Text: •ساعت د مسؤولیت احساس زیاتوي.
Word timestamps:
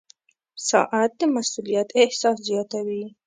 •ساعت 0.69 1.11
د 1.19 1.21
مسؤولیت 1.35 1.89
احساس 2.01 2.37
زیاتوي. 2.49 3.03